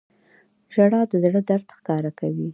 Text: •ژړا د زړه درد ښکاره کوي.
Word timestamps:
•ژړا 0.73 1.01
د 1.11 1.13
زړه 1.23 1.41
درد 1.49 1.69
ښکاره 1.77 2.11
کوي. 2.19 2.47